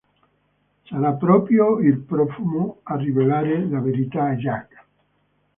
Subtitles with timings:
[0.83, 4.83] Sarà proprio il profumo a rivelare la verità a Jack.